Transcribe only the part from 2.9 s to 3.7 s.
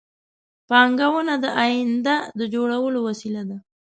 وسیله ده